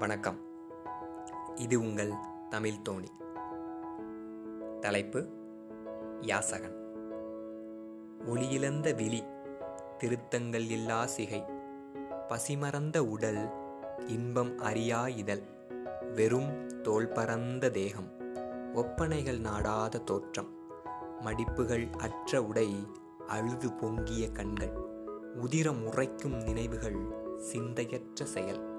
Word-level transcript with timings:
வணக்கம். 0.00 0.40
இது 1.54 1.80
உங்கள் 1.80 2.12
தமிழ் 2.48 2.80
தோணி 2.88 3.06
தலைப்பு 4.80 5.28
யாசகன். 6.20 6.74
ஒளியிழந்த 8.26 8.94
விழி 8.94 9.24
திருத்தங்கள் 9.98 10.70
இல்லா 10.70 11.06
சிகை. 11.06 11.44
பசிமறந்த 12.28 12.98
உடல் 12.98 13.50
இன்பம் 14.06 14.58
அறியா 14.58 15.08
இதழ். 15.08 15.42
வெறும் 16.14 16.82
தோல் 16.82 17.08
பரந்த 17.08 17.70
தேகம். 17.70 18.10
ஒப்பனைகள் 18.74 19.40
நாடாத 19.40 19.98
தோற்றம். 19.98 20.54
மடிப்புகள் 21.20 21.92
அற்ற 21.92 22.42
உடை 22.42 22.86
அழுது 23.26 23.72
பொங்கிய 23.72 24.30
கண்கள். 24.30 24.74
உதிரம் 25.34 25.86
உரைக்கும் 25.86 26.36
நினைவுகள் 26.42 26.98
சிந்தையற்ற 27.36 28.24
செயல். 28.24 28.78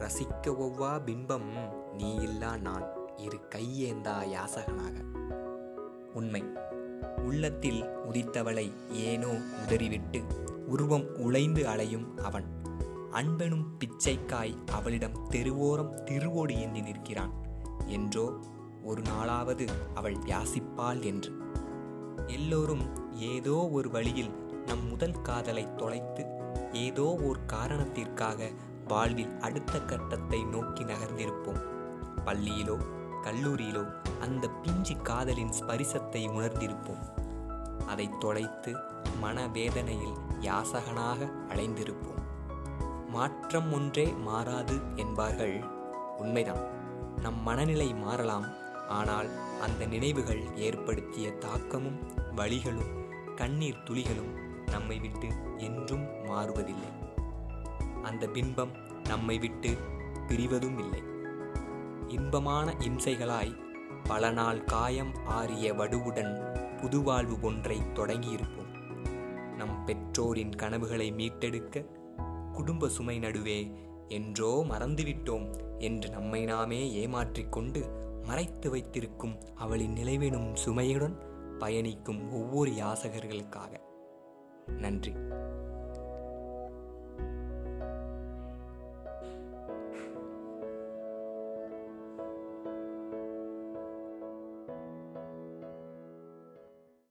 ரசிக்க 0.00 0.46
ஒவ்வா 0.46 1.00
பிம்பம் 1.06 1.68
நீ 1.92 2.14
இல்லா 2.14 2.56
நான் 2.56 2.86
இரு 3.16 3.38
கையேந்தா 3.54 4.22
யாசகனாக. 4.26 5.04
உண்மை. 6.14 6.44
உள்ளத்தில் 7.16 7.82
உதித்தவளை 7.82 8.72
ஏனோ 8.90 9.28
உதறிவிட்டு 9.62 10.22
உருவம் 10.66 11.16
உழைந்து 11.16 11.68
அலையும் 11.68 12.16
அவன். 12.16 12.44
அன்பெனும் 13.10 13.64
பிச்சைக்காய் 13.78 14.56
அவளிடம் 14.72 15.28
தெருவோரம் 15.30 15.94
திருவோடு 16.04 16.60
எண்ணி 16.60 16.80
நிற்கிறான். 16.80 17.32
என்றோ 17.86 18.38
ஒரு 18.82 19.02
நாளாவது 19.02 19.68
அவள் 19.94 20.14
யாசிப்பாள் 20.14 21.02
என்று. 21.02 21.32
எல்லோரும் 22.26 23.12
ஏதோ 23.12 23.68
ஒரு 23.68 23.90
வழியில் 23.90 24.30
நம் 24.66 24.88
முதல் 24.88 25.22
காதலை 25.22 25.74
தொலைத்து 25.76 26.26
ஏதோ 26.72 27.02
ஒரு 27.02 27.38
காரணத்திற்காக 27.46 28.50
வாழ்வில் 28.90 29.38
அடுத்த 29.40 29.80
கட்டத்தை 29.80 30.44
நோக்கி 30.44 30.84
நகர்ந்திருப்போம். 30.84 31.60
பள்ளியிலோ 32.24 32.76
கல்லூரியிலோ 33.22 33.82
அந்த 34.20 34.44
பிஞ்சு 34.48 34.94
காதலின் 35.02 35.52
ஸ்பரிசத்தை 35.60 36.22
உணர்ந்திருப்போம். 36.36 37.02
அதை 37.86 38.06
தொலைத்து 38.18 38.72
மனவேதனையில் 39.22 40.18
யாசகனாக 40.40 41.28
அலைந்திருப்போம். 41.48 42.22
மாற்றம் 43.08 43.72
ஒன்றே 43.72 44.06
மாறாது 44.06 44.76
என்பார்கள். 44.96 45.56
உண்மைதான். 46.18 46.64
நம் 47.20 47.40
மனநிலை 47.42 47.94
மாறலாம். 47.94 48.48
ஆனால் 48.88 49.28
அந்த 49.60 49.86
நினைவுகள் 49.86 50.42
ஏற்படுத்திய 50.56 51.26
தாக்கமும் 51.38 51.98
வழிகளும் 52.36 52.92
கண்ணீர் 53.36 53.84
துளிகளும் 53.84 54.32
நம்மை 54.70 54.98
விட்டு 54.98 55.28
என்றும் 55.56 56.06
மாறுவதில்லை. 56.24 56.90
அந்த 58.10 58.26
பிம்பம் 58.26 58.72
நம்மை 59.08 59.38
விட்டு 59.38 59.76
பிரிவதும் 60.28 60.78
இல்லை 60.78 61.02
இன்பமான 62.08 62.74
இம்சைகளாய் 62.78 63.58
பல 64.02 64.30
நாள் 64.30 64.64
காயம் 64.64 65.12
ஆறிய 65.28 65.74
வடுவுடன் 65.74 66.32
புதுவாழ்வு 66.76 67.40
ஒன்றை 67.42 67.78
தொடங்கியிருப்போம். 67.78 68.68
நம் 69.56 69.84
பெற்றோரின் 69.84 70.54
கனவுகளை 70.54 71.12
மீட்டெடுக்க 71.12 71.84
குடும்ப 72.52 72.88
சுமை 72.88 73.18
நடுவே 73.18 73.72
என்றோ 74.08 74.64
மறந்துவிட்டோம் 74.68 75.48
என்று 75.78 76.10
நம்மை 76.10 76.44
நாமே 76.44 77.06
ஏமாற்றிக்கொண்டு 77.06 77.82
மறைத்து 78.22 78.70
வைத்திருக்கும் 78.70 79.38
அவளின் 79.54 79.94
நிலைவெனும் 79.94 80.56
சுமையுடன் 80.64 81.16
பயணிக்கும் 81.58 82.32
ஒவ்வொரு 82.32 82.70
யாசகர்களுக்காக. 82.70 83.78
நன்றி. 84.66 85.12